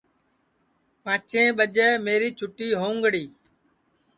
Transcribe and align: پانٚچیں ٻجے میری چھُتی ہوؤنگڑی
پانٚچیں 1.03 1.49
ٻجے 1.57 1.87
میری 2.05 2.29
چھُتی 2.37 2.67
ہوؤنگڑی 2.81 3.25